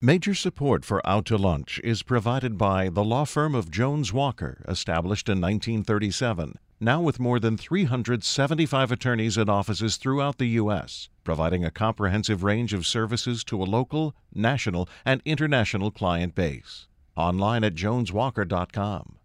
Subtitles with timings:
[0.00, 4.62] Major support for Out to Lunch is provided by the law firm of Jones Walker,
[4.68, 11.64] established in 1937, now with more than 375 attorneys and offices throughout the U.S., providing
[11.64, 16.86] a comprehensive range of services to a local, national, and international client base.
[17.16, 19.16] Online at joneswalker.com.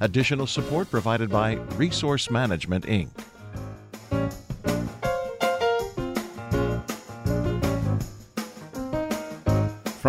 [0.00, 3.10] Additional support provided by Resource Management, Inc.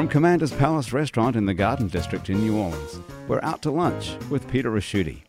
[0.07, 4.47] Commander's Palace Restaurant in the Garden District in New Orleans, we're out to lunch with
[4.47, 5.21] Peter Ricchiuti.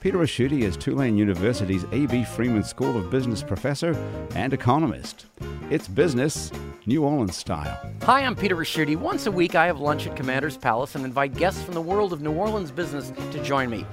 [0.00, 2.24] Peter Ricchiuti is Tulane University's A.B.
[2.24, 3.92] Freeman School of Business professor
[4.34, 5.26] and economist.
[5.70, 6.50] It's business,
[6.86, 7.78] New Orleans style.
[8.02, 8.96] Hi, I'm Peter Ricchiuti.
[8.96, 12.12] Once a week, I have lunch at Commander's Palace and invite guests from the world
[12.12, 13.86] of New Orleans business to join me.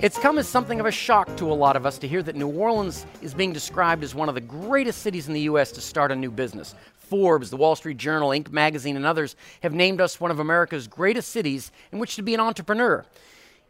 [0.00, 2.36] It's come as something of a shock to a lot of us to hear that
[2.36, 5.72] New Orleans is being described as one of the greatest cities in the U.S.
[5.72, 6.74] to start a new business.
[7.04, 8.50] Forbes, the Wall Street Journal, Inc.
[8.50, 12.34] magazine, and others have named us one of America's greatest cities in which to be
[12.34, 13.04] an entrepreneur.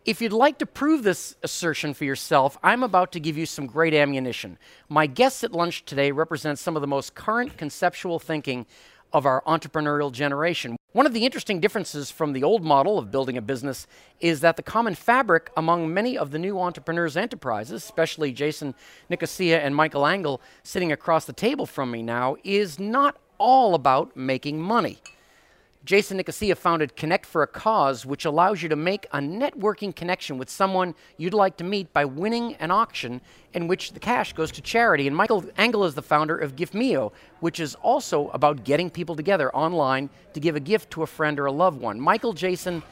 [0.05, 3.67] If you'd like to prove this assertion for yourself, I'm about to give you some
[3.67, 4.59] great ammunition.
[4.89, 8.67] My guests at lunch today represent some of the most current conceptual thinking
[9.15, 10.77] of our entrepreneurial generation.
[10.93, 13.87] One of the interesting differences from the old model of building a business
[14.21, 18.75] is that the common fabric among many of the new entrepreneurs' enterprises, especially Jason
[19.09, 24.17] Nicosia and Michael Engel sitting across the table from me now, is not all about
[24.17, 24.99] making money.
[25.85, 30.39] Jason Nicosia founded Connect for a Cause, which allows you to make a networking connection
[30.39, 33.21] with someone you'd like to meet by winning an auction
[33.53, 35.07] in which the cash goes to charity.
[35.07, 39.55] And Michael Engel is the founder of GiftMio, which is also about getting people together
[39.55, 42.01] online to give a gift to a friend or a loved one.
[42.01, 42.83] Michael, Jason,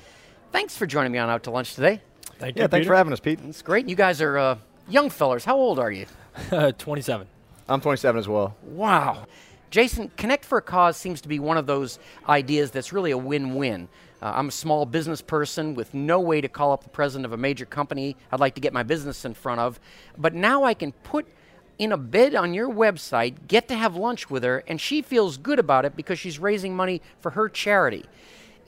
[0.51, 2.03] thanks for joining me on Out to Lunch today.
[2.39, 2.69] Thank yeah, you.
[2.69, 2.91] thanks Peter.
[2.91, 3.39] for having us, Pete.
[3.49, 3.89] It's great.
[3.89, 5.47] You guys are uh, young fellers.
[5.47, 6.05] How old are you?
[6.77, 7.27] 27.
[7.71, 8.55] I'm 27 as well.
[8.65, 9.27] Wow.
[9.73, 13.17] Jason, Connect for a Cause seems to be one of those ideas that's really a
[13.17, 13.89] win win.
[14.21, 17.33] Uh, I'm a small business person with no way to call up the president of
[17.33, 19.81] a major company I'd like to get my business in front of.
[20.19, 21.27] But now I can put
[21.79, 25.39] in a bid on your website, get to have lunch with her, and she feels
[25.39, 28.05] good about it because she's raising money for her charity.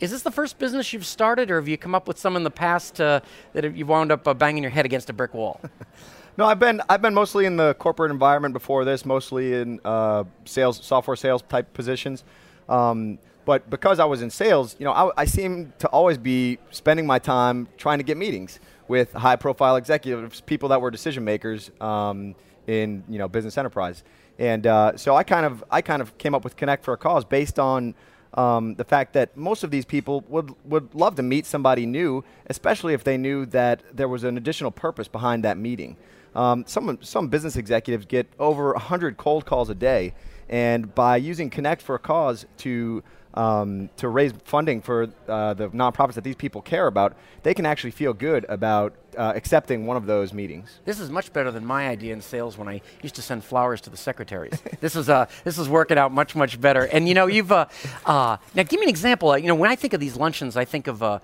[0.00, 2.44] Is this the first business you've started, or have you come up with some in
[2.44, 3.21] the past uh,
[3.53, 5.60] that you've wound up uh, banging your head against a brick wall?
[6.37, 10.25] No, I've been I've been mostly in the corporate environment before this, mostly in uh,
[10.45, 12.25] sales, software sales type positions.
[12.69, 16.59] Um, but because I was in sales, you know, I, I seem to always be
[16.71, 18.59] spending my time trying to get meetings
[18.89, 22.34] with high-profile executives, people that were decision makers um,
[22.66, 24.03] in you know business enterprise.
[24.39, 26.97] And uh, so I kind of I kind of came up with Connect for a
[26.97, 27.95] Cause based on
[28.33, 32.25] um, the fact that most of these people would would love to meet somebody new,
[32.47, 35.97] especially if they knew that there was an additional purpose behind that meeting.
[36.34, 40.15] Um, some, some business executives get over 100 cold calls a day.
[40.49, 43.03] And by using Connect for a Cause to
[43.34, 47.67] um, to raise funding for uh, the nonprofits that these people care about, they can
[47.67, 50.81] actually feel good about uh, accepting one of those meetings.
[50.84, 53.81] This is much better than my idea in sales when I used to send flowers
[53.83, 54.61] to the secretaries.
[54.81, 56.84] this is uh, this is working out much much better.
[56.84, 57.66] And you know, you've uh,
[58.06, 59.31] uh, now give me an example.
[59.31, 61.21] Uh, you know, when I think of these luncheons, I think of the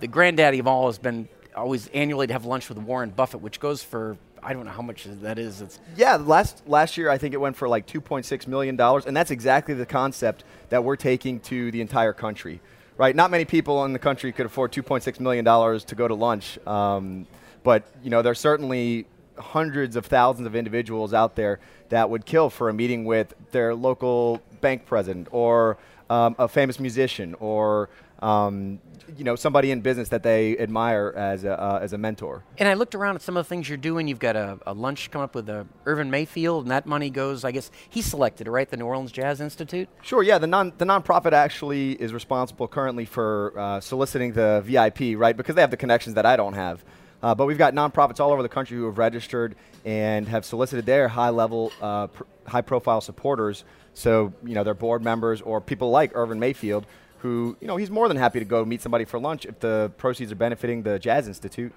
[0.00, 3.60] the granddaddy of all has been always annually to have lunch with Warren Buffett, which
[3.60, 5.62] goes for I don't know how much that is.
[5.62, 9.16] It's yeah, last last year I think it went for like 2.6 million dollars, and
[9.16, 12.60] that's exactly the concept that we're taking to the entire country.
[12.96, 13.16] Right?
[13.16, 16.58] Not many people in the country could afford 2.6 million dollars to go to lunch,
[16.66, 17.26] um,
[17.62, 19.06] but you know there's certainly
[19.38, 23.74] hundreds of thousands of individuals out there that would kill for a meeting with their
[23.74, 25.76] local bank president or
[26.10, 27.88] um, a famous musician or
[28.24, 28.80] um,
[29.16, 32.42] you know somebody in business that they admire as a, uh, as a mentor.
[32.58, 34.08] And I looked around at some of the things you're doing.
[34.08, 37.44] You've got a, a lunch coming up with uh, Irvin Mayfield, and that money goes.
[37.44, 38.68] I guess he selected, right?
[38.68, 39.88] The New Orleans Jazz Institute.
[40.02, 40.22] Sure.
[40.22, 40.38] Yeah.
[40.38, 45.36] The non the nonprofit actually is responsible currently for uh, soliciting the VIP, right?
[45.36, 46.82] Because they have the connections that I don't have.
[47.22, 50.84] Uh, but we've got nonprofits all over the country who have registered and have solicited
[50.84, 53.64] their high level, uh, pr- high profile supporters.
[53.94, 56.84] So, you know, their board members or people like Irvin Mayfield
[57.24, 59.90] who, you know, he's more than happy to go meet somebody for lunch if the
[59.96, 61.72] proceeds are benefiting the Jazz Institute.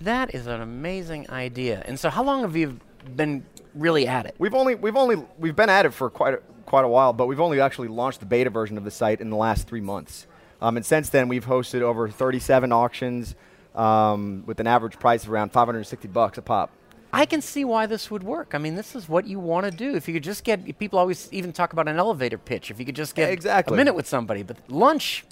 [0.00, 1.84] That is an amazing idea.
[1.86, 2.80] And so, how long have you
[3.14, 4.34] been really at it?
[4.38, 7.28] We've only we've only we've been at it for quite a, quite a while, but
[7.28, 10.26] we've only actually launched the beta version of the site in the last three months.
[10.60, 13.36] Um, and since then, we've hosted over 37 auctions
[13.76, 16.72] um, with an average price of around 560 bucks a pop.
[17.12, 18.54] I can see why this would work.
[18.54, 19.94] I mean, this is what you want to do.
[19.94, 22.70] If you could just get people always even talk about an elevator pitch.
[22.70, 23.74] If you could just get exactly.
[23.74, 25.24] a minute with somebody, but lunch,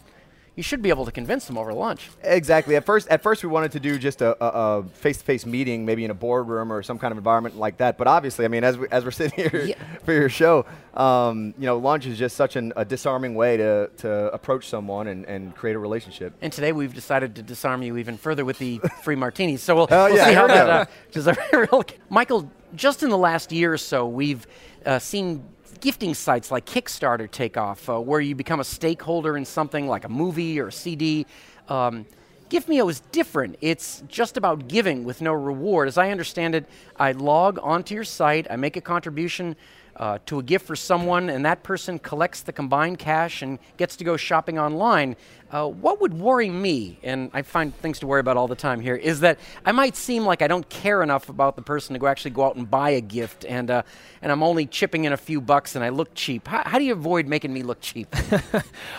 [0.57, 2.11] you should be able to convince them over lunch.
[2.23, 2.77] Exactly.
[2.77, 6.05] At first, at first we wanted to do just a, a, a face-to-face meeting, maybe
[6.05, 7.99] in a boardroom or some kind of environment like that.
[7.99, 9.75] But obviously, I mean, as we, as we're sitting here Yeah.
[10.05, 10.65] for your show,
[10.95, 15.09] um, you know, lunch is just such an, a disarming way to, to approach someone
[15.09, 16.35] and, and create a relationship.
[16.41, 19.63] And today we've decided to disarm you even further with the free martinis.
[19.63, 20.71] So we'll, we'll yeah, see how that.
[20.71, 21.85] Uh, which is a real.
[22.11, 24.47] Michael, just in the last year or so, we've
[24.87, 25.45] uh, seen
[25.81, 30.05] gifting sites like Kickstarter take off, uh, where you become a stakeholder in something like
[30.05, 31.27] a movie or a CD.
[31.69, 32.07] Um,
[32.51, 33.57] GiftMeo is different.
[33.61, 35.89] It's just about giving with no reward.
[35.89, 36.67] As I understand it,
[36.97, 39.57] I log onto your site, I make a contribution
[39.97, 43.97] uh, to a gift for someone, and that person collects the combined cash and gets
[43.97, 45.17] to go shopping online.
[45.51, 48.81] Uh, what would worry me, and I find things to worry about all the time
[48.81, 52.01] here, is that I might seem like I don't care enough about the person to
[52.01, 53.83] go actually go out and buy a gift, and uh,
[54.21, 56.49] and I'm only chipping in a few bucks, and I look cheap.
[56.49, 58.15] How, how do you avoid making me look cheap?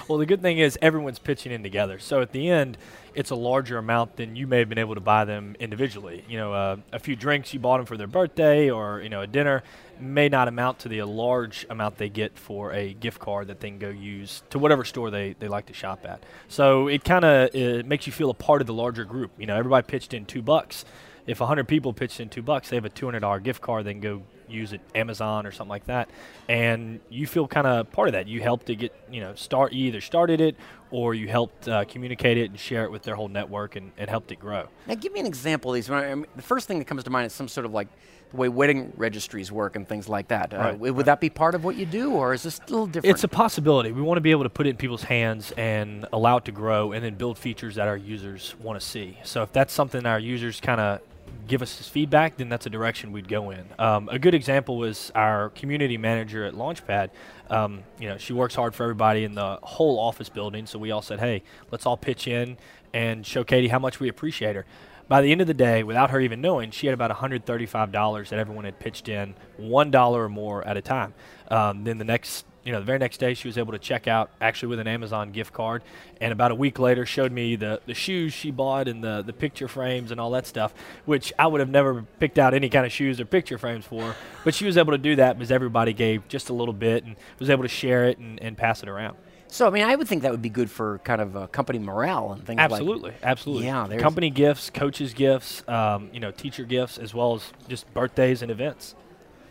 [0.07, 1.97] Well, the good thing is everyone's pitching in together.
[1.97, 2.77] So at the end,
[3.15, 6.23] it's a larger amount than you may have been able to buy them individually.
[6.29, 9.21] You know, uh, a few drinks you bought them for their birthday or you know
[9.21, 9.63] a dinner
[9.99, 13.69] may not amount to the large amount they get for a gift card that they
[13.69, 16.21] can go use to whatever store they, they like to shop at.
[16.47, 19.31] So it kind of makes you feel a part of the larger group.
[19.37, 20.85] You know, everybody pitched in two bucks.
[21.27, 24.01] If 100 people pitched in two bucks, they have a $200 gift card they can
[24.01, 26.09] go use at Amazon or something like that,
[26.47, 28.27] and you feel kind of part of that.
[28.27, 29.73] You helped to get you know start.
[29.73, 30.55] You either started it
[30.91, 34.09] or you helped uh, communicate it and share it with their whole network and, and
[34.09, 34.67] helped it grow.
[34.87, 35.89] Now, give me an example of these.
[35.89, 37.87] I- mean, the first thing that comes to mind is some sort of like
[38.31, 40.53] the way wedding registries work and things like that.
[40.53, 42.87] Uh, Right, would that be part of what you do, or is this a little
[42.87, 43.15] different?
[43.15, 43.91] It's a possibility.
[43.91, 46.51] We want to be able to put it in people's hands and allow it to
[46.51, 49.17] grow, and then build features that our users want to see.
[49.23, 51.01] So if that's something our users kind of
[51.47, 53.65] give us as feedback, then that's a direction we'd go in.
[53.79, 57.09] Um, a good example was our community manager at Launchpad.
[57.49, 60.65] Um, you know, she works hard for everybody in the whole office building.
[60.65, 62.57] So we all said, hey, let's all pitch in
[62.93, 64.65] and show Katie how much we appreciate her.
[65.07, 68.39] By the end of the day, without her even knowing, she had about $135 that
[68.39, 71.13] everyone had pitched in, $1 or more at a time.
[71.49, 74.07] Um, then the next you know, the very next day she was able to check
[74.07, 75.83] out actually with an Amazon gift card,
[76.19, 79.33] and about a week later showed me the, the shoes she bought and the, the
[79.33, 80.73] picture frames and all that stuff,
[81.05, 84.15] which I would have never picked out any kind of shoes or picture frames for.
[84.43, 87.15] But she was able to do that because everybody gave just a little bit and
[87.37, 89.15] was able to share it and, and pass it around.
[89.47, 91.77] so, I mean, I would think that would be good for kind of uh, company
[91.77, 93.65] morale and things like Absolutely, absolutely.
[93.67, 98.41] Yeah, company gifts, coaches gifts, um, you know, teacher gifts, as well as just birthdays
[98.41, 98.95] and events.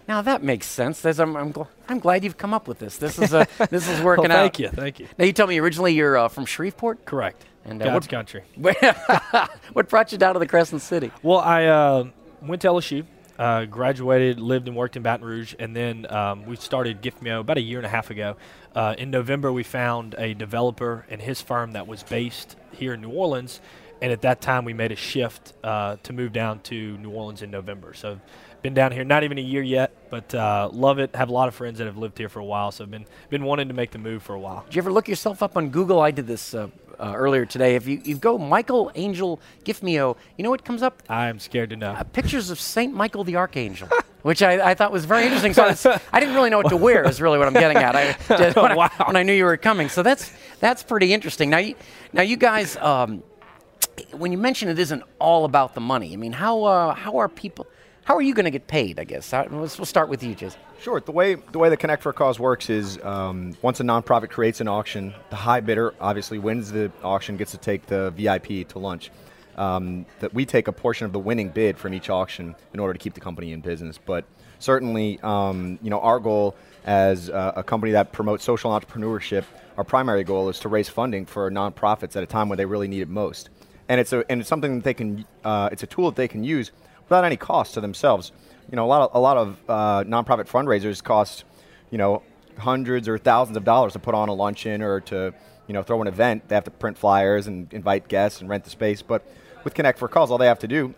[0.07, 1.01] Now that makes sense.
[1.01, 2.99] There's, I'm, I'm, gl- I'm glad you've come up with this.
[2.99, 4.41] This is uh, this is working well, out.
[4.43, 5.09] thank you, thank you.
[5.19, 7.05] Now you told me originally you're uh, from Shreveport.
[7.05, 7.45] Correct.
[7.65, 8.43] And, uh, God's what- country.
[9.73, 11.11] what brought you down to the Crescent City?
[11.23, 12.05] Well, I uh,
[12.43, 13.07] went to LSU,
[13.39, 17.57] uh, graduated, lived and worked in Baton Rouge, and then um, we started GiftMeo about
[17.57, 18.37] a year and a half ago.
[18.75, 23.01] Uh, in November, we found a developer and his firm that was based here in
[23.01, 23.61] New Orleans,
[24.03, 27.41] and at that time, we made a shift uh, to move down to New Orleans
[27.41, 27.95] in November.
[27.95, 28.21] So,
[28.65, 31.15] been down here not even a year yet, but uh, love it.
[31.15, 33.05] Have a lot of friends that have lived here for a while, so I've been
[33.29, 34.65] been wanting to make the move for a while.
[34.65, 36.01] Did you ever look yourself up on Google?
[36.01, 36.69] I did this uh,
[36.99, 37.75] uh, earlier today.
[37.75, 41.03] If you, you go Michael Angel Giftmeo, you know what comes up?
[41.11, 41.91] I'm scared to know.
[41.93, 43.89] Uh, pictures of Saint Michael the Archangel,
[44.23, 45.53] which I, I thought was very interesting.
[45.53, 47.07] So it's, I didn't really know what to wear.
[47.07, 47.95] Is really what I'm getting at.
[47.95, 48.89] I, did- when, Wow.
[48.99, 51.51] I, when I knew you were coming, so that's that's pretty interesting.
[51.51, 51.75] Now, you,
[52.15, 53.23] now you guys, um,
[54.13, 56.15] when you mention it isn't all about the money.
[56.15, 57.67] I mean, how uh, how are people?
[58.05, 59.01] How are you going to get paid?
[59.01, 60.61] I guess we'll start with you, Jason.
[60.79, 61.01] Sure.
[61.01, 64.29] The way the way the Connect for a Cause works is um, once a nonprofit
[64.29, 68.69] creates an auction, the high bidder obviously wins the auction, gets to take the VIP
[68.69, 69.11] to lunch.
[69.57, 72.93] Um, that we take a portion of the winning bid from each auction in order
[72.93, 73.99] to keep the company in business.
[74.05, 74.25] But
[74.59, 79.45] certainly, um, you know, our goal as a company that promotes social entrepreneurship,
[79.79, 82.89] our primary goal is to raise funding for nonprofits at a time when they really
[82.89, 83.49] need it most.
[83.89, 85.25] And it's a and it's something that they can.
[85.45, 86.73] Uh, it's a tool that they can use
[87.05, 88.33] without any cost to themselves.
[88.71, 91.45] You know, a lot of a lot of uh, nonprofit fundraisers cost,
[91.91, 92.23] you know,
[92.59, 95.35] hundreds or thousands of dollars to put on a luncheon or to,
[95.67, 96.49] you know, throw an event.
[96.49, 99.03] They have to print flyers and invite guests and rent the space.
[99.03, 99.27] But
[99.65, 100.95] with Connect for Cause, all they have to do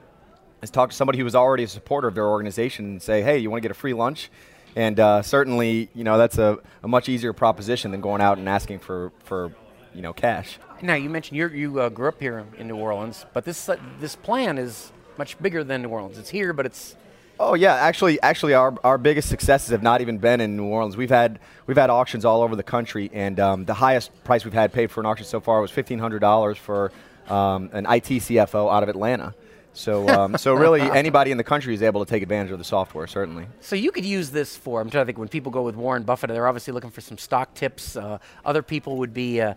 [0.63, 3.39] is talk to somebody who is already a supporter of their organization and say, hey,
[3.39, 4.31] you want to get a free lunch?
[4.75, 8.49] And uh, certainly, you know, that's a, a much easier proposition than going out and
[8.49, 9.53] asking for, for
[9.95, 10.59] you know, cash.
[10.83, 13.77] Now you mentioned you're, you uh, grew up here in New Orleans, but this uh,
[13.99, 16.19] this plan is much bigger than New Orleans.
[16.19, 16.97] It's here, but it's
[17.39, 20.97] Oh yeah, actually, actually, our, our biggest successes have not even been in New Orleans.
[20.97, 24.55] We've had we've had auctions all over the country, and um, the highest price we've
[24.55, 26.93] had paid for an auction so far was fifteen hundred dollars for
[27.29, 29.35] um, an IT CFO out of Atlanta.
[29.75, 32.65] So um, so really, anybody in the country is able to take advantage of the
[32.65, 33.07] software.
[33.07, 33.47] Certainly.
[33.61, 34.81] So you could use this for.
[34.81, 37.19] I'm trying to think when people go with Warren Buffett, they're obviously looking for some
[37.19, 37.97] stock tips.
[37.97, 39.55] Uh, other people would be uh,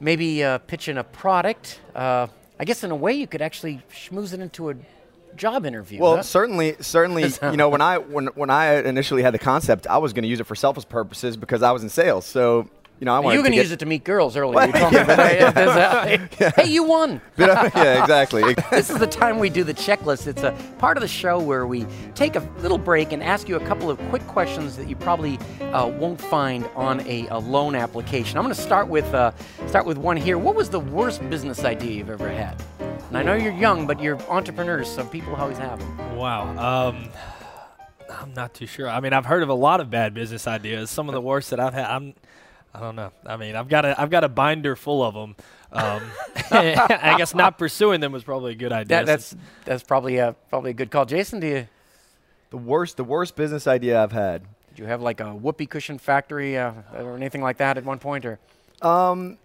[0.00, 1.80] maybe uh, pitching a product.
[2.60, 4.74] I guess in a way you could actually schmooze it into a
[5.34, 5.98] job interview.
[5.98, 6.22] Well, huh?
[6.22, 10.12] certainly, certainly, you know, when I when when I initially had the concept, I was
[10.12, 12.26] going to use it for selfish purposes because I was in sales.
[12.26, 12.68] So,
[13.00, 14.36] you know, I wanted you were going to to get- use it to meet girls
[14.36, 14.66] earlier.
[14.66, 17.20] You told me, but, uh, there's, uh, Hey, you won.
[17.38, 18.54] yeah, exactly.
[18.70, 20.26] this is the time we do the checklist.
[20.26, 23.56] It's a part of the show where we take a little break and ask you
[23.56, 25.38] a couple of quick questions that you probably
[25.72, 28.36] uh, won't find on a, a loan application.
[28.36, 29.32] I'm going to start with uh,
[29.66, 30.36] start with one here.
[30.36, 32.62] What was the worst business idea you've ever had?
[33.08, 36.16] And I know you're young, but you're entrepreneurs, so people always have them.
[36.16, 36.90] Wow.
[36.90, 37.08] Um,
[38.10, 38.88] I'm not too sure.
[38.90, 40.90] I mean, I've heard of a lot of bad business ideas.
[40.90, 41.86] Some of the worst that I've had.
[41.86, 42.14] I'm.
[42.74, 43.12] I don't know.
[43.26, 45.36] I mean, I've got a I've got a binder full of them.
[45.72, 46.02] Um,
[46.50, 48.98] I guess not pursuing them was probably a good idea.
[48.98, 51.04] That, that's that's probably a probably a good call.
[51.04, 51.68] Jason, do you
[52.50, 54.42] the worst, the worst business idea I've had.
[54.70, 57.98] did you have like a whoopee cushion factory uh, or anything like that at one
[57.98, 58.38] point, or
[58.82, 59.38] Um,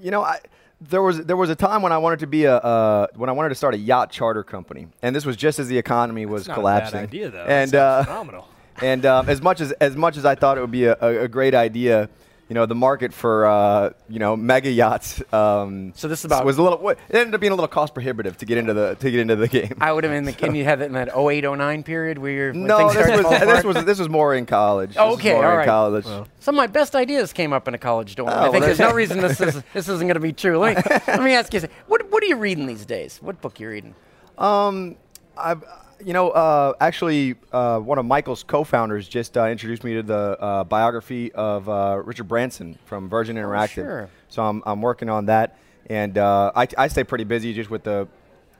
[0.00, 0.40] you know, I
[0.80, 3.32] there was there was a time when I wanted to be a uh, when I
[3.32, 6.46] wanted to start a yacht charter company, and this was just as the economy was
[6.46, 6.98] not collapsing.
[6.98, 7.44] A bad idea though.
[7.44, 8.48] And uh, phenomenal.
[8.82, 11.24] And um, as much as as much as I thought it would be a, a,
[11.24, 12.08] a great idea,
[12.48, 15.20] you know, the market for uh, you know mega yachts.
[15.32, 16.88] Um, So this is about- was a little.
[16.88, 19.36] It ended up being a little cost prohibitive to get into the to get into
[19.36, 19.74] the game.
[19.80, 22.30] I would have been the can you have it in that 08, 09 period where
[22.32, 24.90] you're no, things this started to fall was this was this was more in college.
[24.90, 25.66] This Oh, was okay, more all in right.
[25.66, 26.04] college.
[26.40, 28.30] Some of my best ideas came up in a college dorm.
[28.30, 30.58] Oh, I think well, there's no reason this is this isn't going to be true.
[30.58, 33.18] Let me, let me ask you, what what are you reading these days?
[33.20, 33.94] What book are you reading?
[34.38, 34.96] Um,
[35.36, 35.62] I've,
[36.04, 40.36] you know, uh, actually, uh, one of Michael's co-founders just uh, introduced me to the
[40.40, 43.74] uh, biography of uh, Richard Branson from Virgin Interactive.
[43.74, 44.10] sure.
[44.28, 47.82] So I'm, I'm working on that, and uh, I, I stay pretty busy just with
[47.82, 48.06] the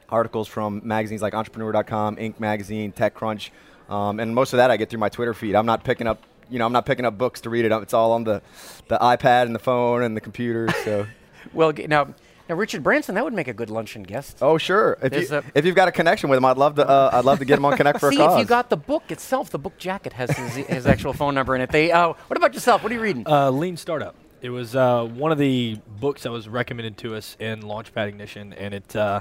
[0.08, 2.40] articles from magazines like Entrepreneur.com, Inc.
[2.40, 3.50] Magazine, TechCrunch,
[3.90, 5.54] um, and most of that I get through my Twitter feed.
[5.54, 7.72] I'm not picking up, you know, I'm not picking up books to read it.
[7.72, 8.42] It's all on the,
[8.88, 10.68] the iPad and the phone and the computer.
[10.84, 11.06] So.
[11.54, 12.14] Well, now
[12.48, 14.38] now Richard Branson, that would make a good luncheon guest.
[14.40, 14.98] Oh sure!
[15.02, 16.88] If There's you, if you've got a connection with him, I'd love to.
[16.88, 18.34] Uh, I'd love to get him on Connect for See, a cause.
[18.34, 21.54] if you got the book itself, the book jacket has his, his actual phone number
[21.54, 21.70] in it.
[21.70, 21.92] They.
[21.92, 22.82] Uh, what about yourself?
[22.82, 23.26] What are you reading?
[23.26, 24.14] Uh, Lean Startup.
[24.40, 28.52] It was uh, one of the books that was recommended to us in Launchpad Ignition,
[28.52, 29.20] and it uh,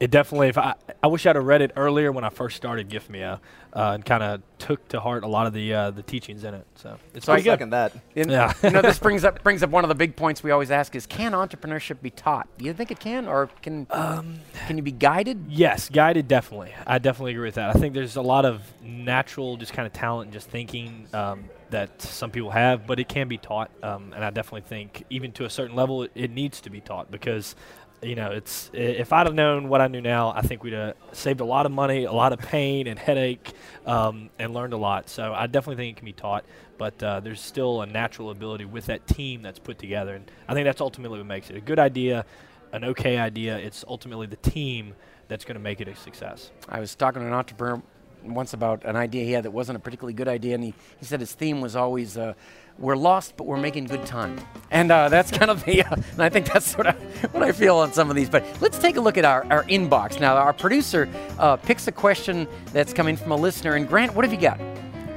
[0.00, 0.48] it definitely.
[0.48, 3.22] If I, I wish I'd have read it earlier when I first started Gift Me
[3.22, 3.38] uh,
[3.72, 6.66] and kind of took to heart a lot of the uh, the teachings in it.
[6.76, 7.50] So it's I pretty good.
[7.52, 7.92] second that.
[8.16, 8.52] And, Yeah.
[8.62, 10.94] you know, this brings up brings up one of the big points we always ask:
[10.94, 12.48] is can entrepreneurship be taught?
[12.58, 15.46] Do you think it can, or can can you be guided?
[15.48, 16.74] Yes, guided definitely.
[16.86, 17.70] I definitely agree with that.
[17.74, 21.44] I think there's a lot of natural, just kind of talent and just thinking um,
[21.70, 23.70] that some people have, but it can be taught.
[23.82, 26.80] Um, and I definitely think, even to a certain level, it, it needs to be
[26.80, 27.56] taught because,
[28.04, 30.94] you know, it's if I'd have known what I knew now, I think we'd have
[31.12, 33.52] saved a lot of money, a lot of pain and headache,
[33.86, 35.08] um, and learned a lot.
[35.08, 36.44] So I definitely think it can be taught.
[36.76, 40.54] But uh, there's still a natural ability with that team that's put together, and I
[40.54, 42.26] think that's ultimately what makes it a good idea,
[42.72, 43.56] an okay idea.
[43.58, 44.94] It's ultimately the team
[45.28, 46.50] that's going to make it a success.
[46.68, 47.80] I was talking to an entrepreneur
[48.24, 51.04] once about an idea he had that wasn't a particularly good idea, and he, he
[51.04, 52.34] said his theme was always, uh,
[52.78, 54.38] "We're lost, but we're making good time,"
[54.70, 55.82] and uh, that's kind of the.
[55.82, 56.94] Uh, and I think that's sort of
[57.34, 58.28] what I feel on some of these.
[58.28, 60.36] But let's take a look at our, our inbox now.
[60.36, 64.32] Our producer uh, picks a question that's coming from a listener, and Grant, what have
[64.32, 64.60] you got?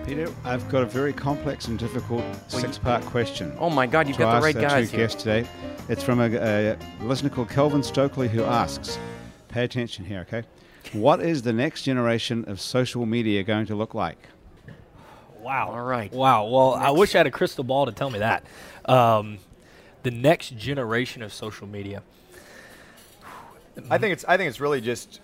[0.06, 3.54] Peter, I've got a very complex and difficult six-part question.
[3.60, 5.02] Oh my God, you've got the right guys here.
[5.02, 5.46] guests today.
[5.90, 8.98] It's from a, a listener called Kelvin Stokely who asks,
[9.50, 10.44] pay attention here, okay?
[10.94, 14.18] What is the next generation of social media going to look like?
[15.40, 15.70] Wow.
[15.72, 16.12] All right.
[16.12, 16.48] Wow.
[16.48, 18.44] Well, I wish I had a crystal ball to tell me that.
[18.86, 19.40] Um,
[20.04, 22.04] the next generation of social media.
[23.90, 25.20] I think it's I think it's really just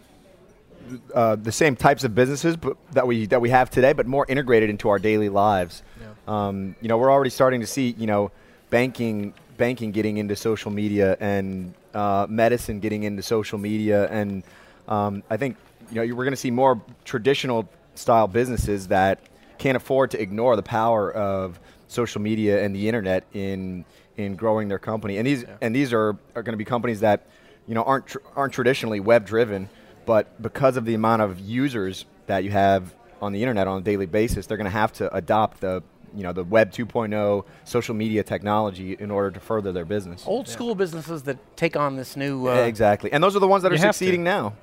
[1.13, 4.25] uh, the same types of businesses but that we that we have today, but more
[4.29, 5.83] integrated into our daily lives.
[6.27, 8.31] Um, you know, we're already starting to see you know
[8.69, 14.43] banking banking getting into social media and uh, medicine getting into social media, and
[14.87, 15.57] um, I think
[15.91, 19.19] you know we're going to see more traditional style businesses that
[19.57, 23.85] can't afford to ignore the power of social media and the internet in
[24.17, 25.17] in growing their company.
[25.17, 27.25] And these and these are, are going to be companies that
[27.67, 29.69] you know aren't tr- aren't traditionally web driven,
[30.05, 33.83] but because of the amount of users that you have on the internet on a
[33.83, 35.81] daily basis, they're going to have to adopt the
[36.15, 40.23] you know the web 2.0 social media technology in order to further their business.
[40.27, 42.49] Old school businesses that take on this new.
[42.49, 43.87] Uh, exactly, and those are the ones that are You to.
[43.93, 44.53] succeeding now.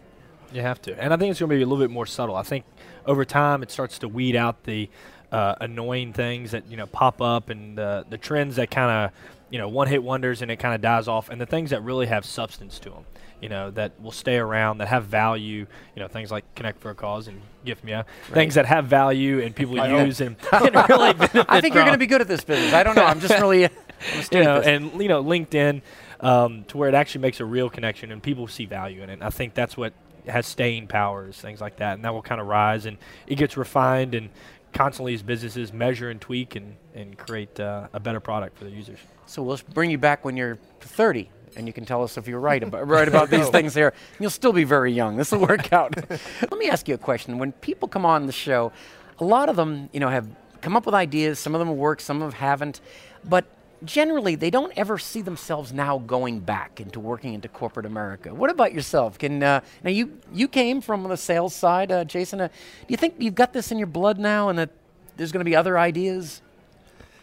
[0.53, 1.01] You have to.
[1.01, 2.37] And I think it's going to be a little bit more subtle.
[2.37, 2.65] I think
[3.07, 4.89] over time it starts to weed out the
[5.33, 9.19] uh, annoying things that, you know, pop up and uh, the trends that kind of,
[9.51, 11.83] you know, one hit wonders and it kind of dies off and the things that
[11.83, 13.05] really have substance to them,
[13.41, 16.91] you know, that will stay around, that have value, you know, things like Connect for
[16.91, 18.01] a Cause and Gift Me,
[18.33, 20.71] things that have value and people use and, really
[21.15, 22.73] benefit I think you're going to be good at this business.
[22.73, 23.05] I don't know.
[23.05, 23.69] I'm just really.
[24.33, 25.83] you know, and you know, LinkedIn,
[26.21, 29.15] um, to where it actually makes a real connection and people see value in it.
[29.15, 29.93] And I think that's what
[30.27, 32.97] has staying powers, things like that, and that will kind of rise and
[33.27, 34.31] it gets refined and
[34.73, 38.71] constantly as businesses measure and tweak and, and create uh, a better product for the
[38.71, 38.99] users.
[39.27, 42.41] So we'll bring you back when you're 30 and you can tell us if you're
[42.41, 43.93] right about, right about these things here.
[44.19, 45.17] You'll still be very young.
[45.17, 45.95] This will work out.
[46.11, 47.39] Let me ask you a question.
[47.39, 48.73] When people come on the show,
[49.19, 50.29] a lot of them, you know, have
[50.61, 51.39] come up with ideas.
[51.39, 52.81] Some of them work, some of them haven't.
[53.25, 53.47] But
[53.85, 58.35] generally, they don't ever see themselves now going back into working into corporate America.
[58.35, 59.19] What about yourself?
[59.19, 62.41] Can uh, now you you came from the sales side, uh, Jason?
[62.41, 62.55] Uh, do
[62.89, 64.71] you think you've got this in your blood now, and that
[65.17, 66.43] there's going to be other ideas?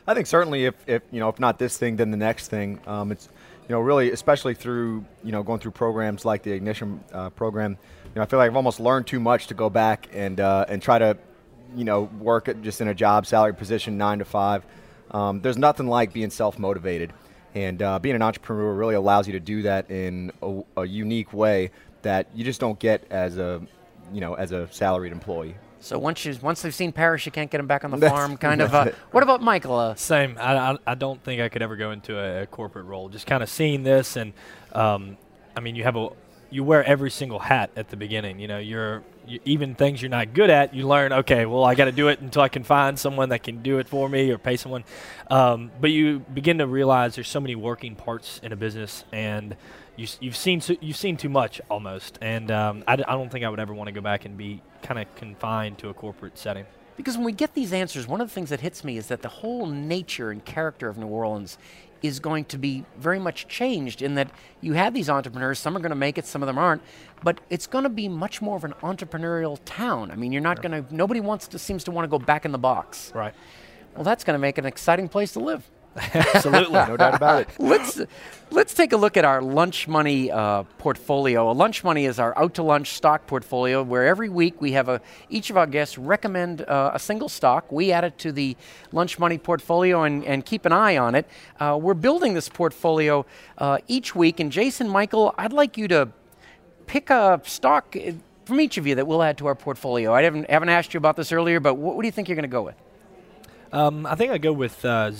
[0.07, 2.79] I think certainly, if, if you know, if not this thing, then the next thing.
[2.87, 3.27] Um, it's
[3.67, 7.77] you know, really, especially through you know going through programs like the Ignition uh, program.
[8.05, 10.65] You know, I feel like I've almost learned too much to go back and uh,
[10.69, 11.17] and try to
[11.75, 14.63] you know work just in a job salary position nine to five.
[15.11, 17.13] Um, there's nothing like being self motivated,
[17.55, 21.33] and uh, being an entrepreneur really allows you to do that in a, a unique
[21.33, 21.71] way
[22.01, 23.61] that you just don't get as a
[24.13, 25.55] you know as a salaried employee.
[25.79, 28.37] So once you once they've seen Paris, you can't get them back on the farm.
[28.37, 28.73] Kind of.
[28.73, 29.75] Uh, what about Michael?
[29.75, 30.37] Uh, Same.
[30.39, 33.09] I, I, I don't think I could ever go into a, a corporate role.
[33.09, 34.33] Just kind of seeing this, and
[34.73, 35.17] um,
[35.55, 36.09] I mean, you have a
[36.49, 38.39] you wear every single hat at the beginning.
[38.39, 40.73] You know, you're you, even things you're not good at.
[40.73, 41.11] You learn.
[41.11, 43.79] Okay, well, I got to do it until I can find someone that can do
[43.79, 44.83] it for me or pay someone.
[45.29, 49.55] Um, but you begin to realize there's so many working parts in a business, and
[49.95, 53.73] you, have seen you've seen too much almost, and um, don't think I would ever
[53.73, 56.65] want to go back and be kind of confined to a corporate setting.
[56.95, 59.21] Because when we get these answers, one of the things that hits me is that
[59.21, 61.59] the whole nature and character of New Orleans
[62.01, 64.29] is going to be very much changed in that
[64.61, 65.59] you have these entrepreneurs.
[65.59, 66.81] Some are going to make it, some of them aren't.
[67.23, 70.11] But it's going to be much more of an entrepreneurial town.
[70.11, 70.95] I mean, you're not going to.
[70.95, 73.11] Nobody wants to seems to want to go back in the box.
[73.15, 73.33] Right.
[73.95, 75.69] Well, that's going to make an exciting place to live.
[76.13, 77.49] Absolutely, no doubt about it.
[77.59, 78.01] let's
[78.51, 81.51] let's take a look at our lunch money uh, portfolio.
[81.51, 84.89] A lunch money is our out to lunch stock portfolio, where every week we have
[84.89, 87.71] a each of our guests recommend uh, a single stock.
[87.71, 88.55] We add it to the
[88.91, 91.27] lunch money portfolio and, and keep an eye on it.
[91.59, 93.25] Uh, we're building this portfolio
[93.57, 96.09] uh, each week, and Jason, Michael, I'd like you to
[96.85, 98.11] pick a stock uh,
[98.45, 100.13] from each of you that we'll add to our portfolio.
[100.13, 102.35] I haven't haven't asked you about this earlier, but what, what do you think you're
[102.35, 102.75] going to go with?
[103.73, 105.11] Um, I think I go with uh,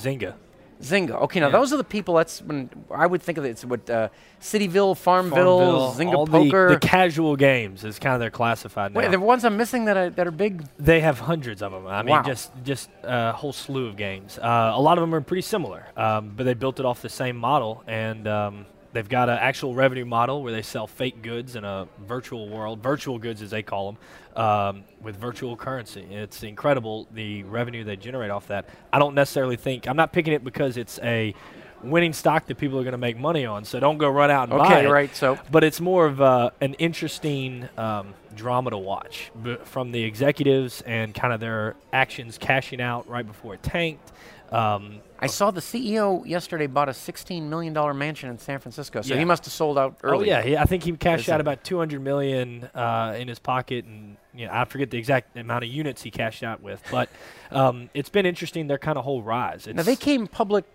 [0.82, 1.22] Zynga.
[1.24, 1.52] Okay, now yeah.
[1.52, 2.16] those are the people.
[2.16, 3.50] That's when I would think of it.
[3.50, 4.10] It's what uh,
[4.40, 6.70] Cityville, Farmville, Farmville Zynga Poker.
[6.70, 9.00] The, the, casual games is kind of they're classified now.
[9.00, 10.66] Wait, the ones I'm missing that are that are big.
[10.78, 11.88] They have hundreds of them.
[11.88, 14.38] I mean, just just a whole slew of games.
[14.38, 17.10] Uh, a lot of them are pretty similar, um, but they built it off the
[17.10, 18.66] same model, and um,
[18.97, 22.81] they've got an actual revenue model where they sell fake goods in a virtual world,
[22.81, 26.01] virtual goods as they call them um, with virtual currency.
[26.10, 28.67] It's incredible the revenue they generate off that.
[28.91, 31.36] I don't necessarily think I'm not picking it because it's a
[31.83, 33.65] winning stock that people are going to make money on.
[33.65, 34.89] So don't go run out and okay, buy it.
[34.89, 35.15] right.
[35.15, 39.31] So, but it's more of uh, an interesting um, drama to watch
[39.65, 44.12] from the executives and kind of their actions cashing out right before it tanked.
[44.51, 49.13] Um, I saw the CEO yesterday bought a $16 million mansion in San Francisco, so
[49.13, 49.19] yeah.
[49.19, 50.31] he must have sold out oh, early.
[50.31, 53.86] Oh yeah, he, I think he cashed out about 200 million uh, in his pocket,
[53.86, 57.10] and you know, I forget the exact amount of units he cashed out with, but
[57.51, 59.67] um, it's been interesting their kind of whole rise.
[59.67, 60.65] It's now they came public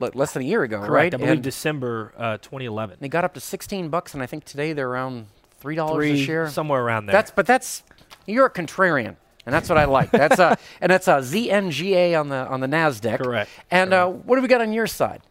[0.00, 1.14] less than a year ago, correct, right?
[1.14, 2.98] I believe and December uh, 2011.
[3.00, 5.26] They got up to 16 bucks, and I think today they're around
[5.60, 7.12] three dollars a share, somewhere around there.
[7.12, 7.84] That's but that's
[8.26, 10.10] you're a contrarian and that's what I like.
[10.10, 13.22] That's a and that's a ZNGA on the on the Nasdaq.
[13.22, 13.50] Correct.
[13.70, 15.22] And uh, what do we got on your side?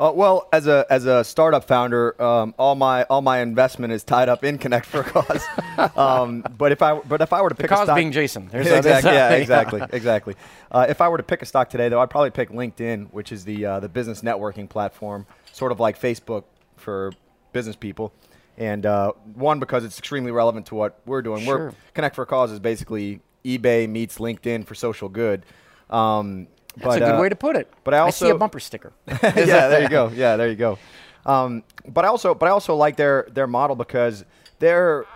[0.00, 4.02] Uh, well, as a as a startup founder, um, all my all my investment is
[4.02, 5.44] tied up in Connect for a Cause.
[5.96, 8.10] um, but if I but if I were to the pick cause a stock, being
[8.10, 10.36] Jason, There's exactly, yeah, exactly, exactly.
[10.70, 13.30] Uh, if I were to pick a stock today, though, I'd probably pick LinkedIn, which
[13.30, 16.44] is the uh, the business networking platform, sort of like Facebook
[16.76, 17.12] for
[17.52, 18.14] business people.
[18.56, 21.44] And uh, one because it's extremely relevant to what we're doing.
[21.44, 21.58] Sure.
[21.58, 25.44] We're Connect for a Cause is basically eBay meets LinkedIn for social good.
[25.88, 27.72] Um, That's but, a good uh, way to put it.
[27.84, 28.92] But I also I see a bumper sticker.
[29.06, 30.08] yeah, there you go.
[30.08, 30.78] Yeah, there you go.
[31.26, 34.24] Um, but I also, but I also like their their model because
[34.58, 35.06] they're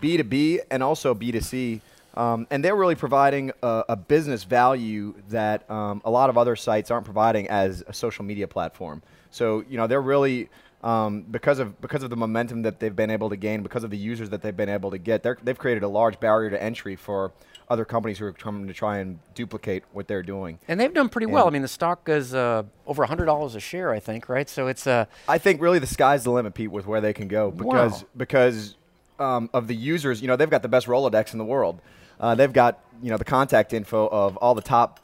[0.00, 1.80] B two B and also B two C,
[2.14, 6.56] um, and they're really providing a, a business value that um, a lot of other
[6.56, 9.02] sites aren't providing as a social media platform.
[9.30, 10.48] So you know they're really
[10.82, 13.90] um, because of because of the momentum that they've been able to gain, because of
[13.90, 16.96] the users that they've been able to get, they've created a large barrier to entry
[16.96, 17.32] for
[17.68, 20.58] other companies who are coming to try and duplicate what they're doing.
[20.68, 21.46] And they've done pretty well.
[21.46, 24.48] I mean, the stock is uh, over hundred dollars a share, I think, right?
[24.48, 24.86] So it's.
[24.86, 28.02] Uh, I think really the sky's the limit, Pete, with where they can go because
[28.02, 28.08] wow.
[28.16, 28.76] because
[29.18, 30.20] um, of the users.
[30.22, 31.80] You know, they've got the best Rolodex in the world.
[32.20, 35.00] Uh, they've got you know the contact info of all the top,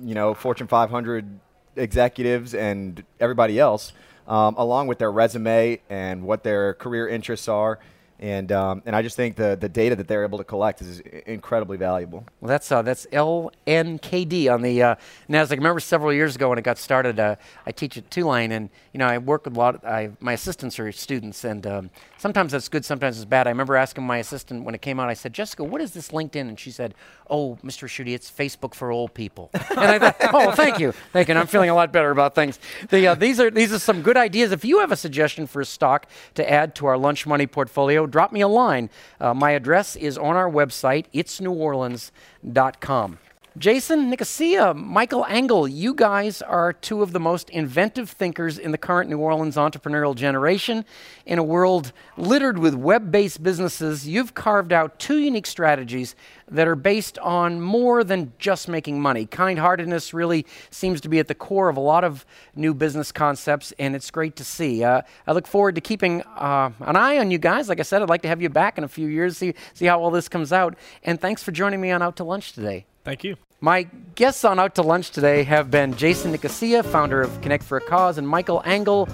[0.00, 1.40] you know, Fortune 500
[1.76, 3.92] executives and everybody else,
[4.28, 7.78] um, along with their resume and what their career interests are.
[8.22, 11.00] And, um, and I just think the, the data that they're able to collect is
[11.26, 12.24] incredibly valuable.
[12.40, 14.94] Well, that's uh, that's LNKD on the uh,
[15.28, 15.54] Nasdaq.
[15.54, 17.18] I remember several years ago when it got started.
[17.18, 17.34] Uh,
[17.66, 19.74] I teach at Tulane, and you know I work with a lot.
[19.74, 23.48] Of, I, my assistants are students, and um, sometimes that's good, sometimes it's bad.
[23.48, 25.08] I remember asking my assistant when it came out.
[25.08, 26.42] I said, Jessica, what is this LinkedIn?
[26.42, 26.94] And she said,
[27.28, 27.88] Oh, Mr.
[27.88, 29.50] Schutte, it's Facebook for old people.
[29.52, 31.32] and I thought, Oh, thank you, thank you.
[31.32, 32.60] And I'm feeling a lot better about things.
[32.88, 34.52] The, uh, these are these are some good ideas.
[34.52, 38.06] If you have a suggestion for a stock to add to our lunch money portfolio,
[38.12, 38.90] drop me a line.
[39.20, 43.18] Uh, my address is on our website, itsneworleans.com.
[43.58, 48.78] Jason Nicosia, Michael Engel, you guys are two of the most inventive thinkers in the
[48.78, 50.86] current New Orleans entrepreneurial generation.
[51.26, 56.16] In a world littered with web based businesses, you've carved out two unique strategies
[56.50, 59.26] that are based on more than just making money.
[59.26, 62.24] Kind heartedness really seems to be at the core of a lot of
[62.56, 64.82] new business concepts, and it's great to see.
[64.82, 67.68] Uh, I look forward to keeping uh, an eye on you guys.
[67.68, 69.84] Like I said, I'd like to have you back in a few years, see, see
[69.84, 70.74] how all this comes out.
[71.04, 72.86] And thanks for joining me on Out to Lunch today.
[73.04, 73.36] Thank you.
[73.60, 73.84] My
[74.14, 77.80] guests on Out to Lunch today have been Jason Nicosia, founder of Connect for a
[77.80, 79.08] Cause, and Michael Engel,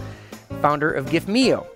[0.62, 1.66] founder of GiftMio.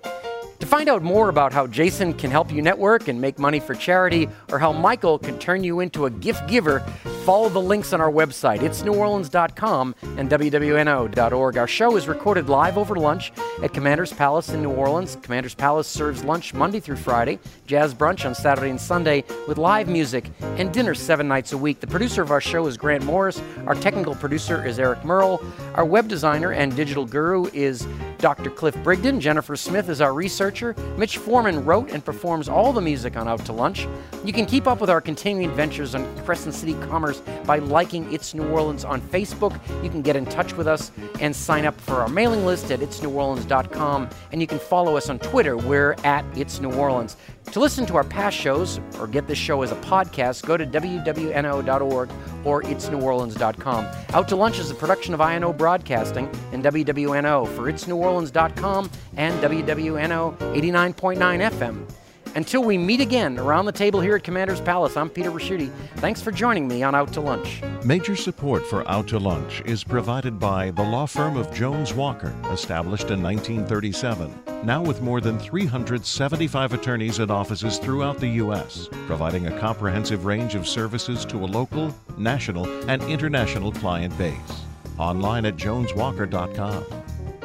[0.59, 3.75] To find out more about how Jason can help you network and make money for
[3.75, 6.83] charity, or how Michael can turn you into a gift giver,
[7.23, 8.63] follow the links on our website.
[8.63, 11.57] It's neworleans.com and WWNO.org.
[11.57, 13.33] Our show is recorded live over lunch
[13.63, 15.17] at Commander's Palace in New Orleans.
[15.23, 19.87] Commander's Palace serves lunch Monday through Friday, jazz brunch on Saturday and Sunday, with live
[19.87, 21.79] music and dinner seven nights a week.
[21.79, 23.41] The producer of our show is Grant Morris.
[23.67, 25.41] Our technical producer is Eric Merle.
[25.75, 27.87] Our web designer and digital guru is
[28.19, 28.51] Dr.
[28.51, 29.21] Cliff Brigden.
[29.21, 30.75] Jennifer Smith is our researcher.
[30.97, 33.87] Mitch Foreman wrote and performs all the music on Out to Lunch.
[34.25, 38.35] You can keep up with our continuing adventures on Crescent City Commerce by liking It's
[38.35, 39.59] New Orleans on Facebook.
[39.83, 42.81] You can get in touch with us and sign up for our mailing list at
[42.81, 44.09] itsneworleans.com.
[44.33, 45.57] And you can follow us on Twitter.
[45.57, 47.17] We're at It's New Orleans.
[47.53, 50.65] To listen to our past shows or get this show as a podcast, go to
[50.65, 52.11] WWNO.org
[52.45, 53.89] or itsneworleans.com.
[54.15, 60.39] Out to Lunch is a production of INO Broadcasting and WWNO for itsneworleans.com and WWNO
[60.39, 62.02] 89.9 FM.
[62.35, 65.71] Until we meet again around the table here at Commander's Palace, I'm Peter Ricchiuti.
[65.97, 67.61] Thanks for joining me on Out to Lunch.
[67.85, 72.35] Major support for Out to Lunch is provided by the law firm of Jones Walker,
[72.51, 74.33] established in 1937,
[74.65, 80.55] now with more than 375 attorneys and offices throughout the U.S., providing a comprehensive range
[80.55, 84.63] of services to a local, national, and international client base.
[84.99, 86.87] Online at joneswalker.com.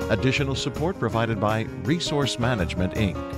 [0.09, 3.36] Additional support provided by Resource Management, Inc